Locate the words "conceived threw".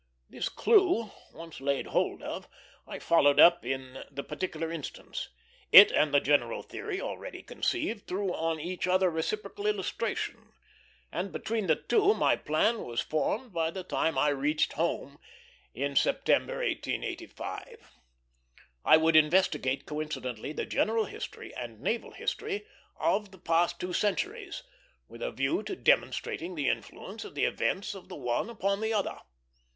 7.43-8.33